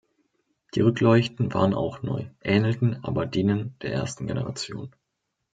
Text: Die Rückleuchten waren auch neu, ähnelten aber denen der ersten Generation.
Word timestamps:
Die 0.73 0.81
Rückleuchten 0.81 1.53
waren 1.53 1.75
auch 1.75 2.01
neu, 2.01 2.25
ähnelten 2.41 3.03
aber 3.03 3.27
denen 3.27 3.75
der 3.83 3.93
ersten 3.93 4.25
Generation. 4.25 4.95